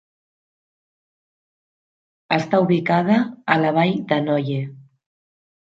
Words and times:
Està 2.39 2.63
ubicada 2.65 3.21
a 3.57 3.61
la 3.63 3.77
vall 3.79 3.95
de 4.15 4.21
Noye. 4.27 4.61